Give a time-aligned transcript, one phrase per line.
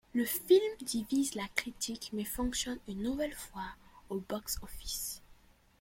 [0.15, 3.69] Le film divise la critique mais fonctionne une nouvelle fois
[4.09, 5.21] au box-office.